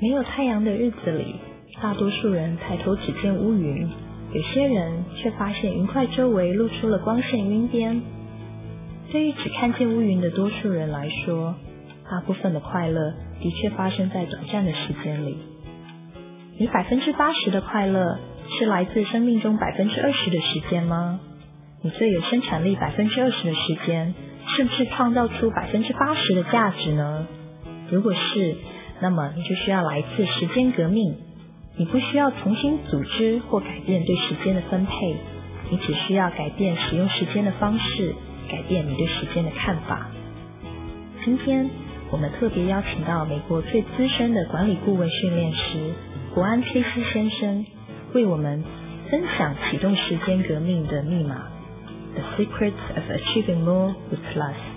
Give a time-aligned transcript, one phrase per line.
[0.00, 1.36] 没有太阳的日子里，
[1.82, 3.86] 大多数人抬头只见乌云，
[4.32, 8.00] 有些人却发现云块周围露出了光线晕边。
[9.12, 11.54] 对于只看见乌云的多数人来说，
[12.10, 15.36] 大部分的快乐的确发生在短暂的时间里。
[16.58, 18.18] 你百分之八十的快乐
[18.58, 21.20] 是来自生命中百分之二十的时间吗？
[21.82, 24.14] 你最有生产力百分之二十的时间，
[24.56, 27.26] 是不是创造出百分之八十的价值呢？
[27.90, 28.56] 如果是，
[29.00, 31.16] 那么你就需要来一次时间革命。
[31.76, 35.16] 你不需要重新组织或改变对时间的分配，
[35.70, 38.14] 你只需要改变使用时间的方式，
[38.50, 40.08] 改变你对时间的看法。
[41.24, 41.70] 今天
[42.10, 45.94] 我们特别邀请到美国最资深的管理顾问训练师
[46.34, 47.64] 国安崔西先生，
[48.12, 48.62] 为我们
[49.10, 51.48] 分享启动时间革命的密码
[52.14, 54.69] ：The secrets of achieving more with less。